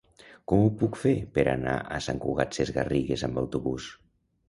[0.51, 3.97] Com ho puc fer per anar a Sant Cugat Sesgarrigues amb autobús?